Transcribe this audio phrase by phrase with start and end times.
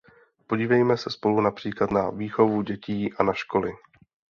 [0.47, 3.71] Podívejme se spolu například na výchovu dětí a na školy.